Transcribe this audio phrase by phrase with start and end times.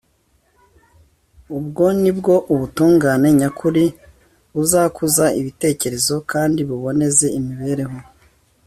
[1.57, 3.83] ubwo ni bwo ubutungane nyakuri
[4.53, 7.97] buzakuza ibitekerezo kandi buboneze imibereho